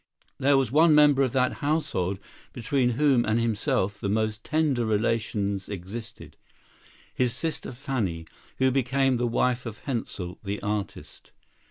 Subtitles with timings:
[0.39, 2.17] There was one member of that household
[2.53, 8.25] between whom and himself the most tender relations existed,—his sister Fanny,
[8.57, 11.33] who became the wife of Hensel, the artist.